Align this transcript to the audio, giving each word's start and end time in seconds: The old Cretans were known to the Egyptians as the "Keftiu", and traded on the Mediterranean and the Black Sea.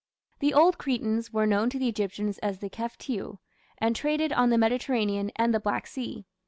The 0.39 0.51
old 0.51 0.79
Cretans 0.79 1.31
were 1.31 1.45
known 1.45 1.69
to 1.69 1.77
the 1.77 1.87
Egyptians 1.87 2.39
as 2.39 2.57
the 2.57 2.71
"Keftiu", 2.71 3.37
and 3.77 3.95
traded 3.95 4.33
on 4.33 4.49
the 4.49 4.57
Mediterranean 4.57 5.29
and 5.35 5.53
the 5.53 5.59
Black 5.59 5.85
Sea. 5.85 6.25